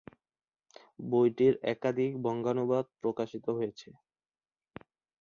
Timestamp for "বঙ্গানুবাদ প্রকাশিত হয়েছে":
2.25-3.89